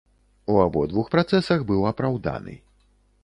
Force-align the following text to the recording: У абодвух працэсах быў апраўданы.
У 0.51 0.55
абодвух 0.63 1.11
працэсах 1.17 1.59
быў 1.71 1.85
апраўданы. 1.91 2.53